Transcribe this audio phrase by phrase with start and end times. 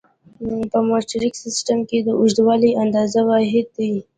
[0.71, 3.67] په مټریک سیسټم کې د اوږدوالي د اندازې واحد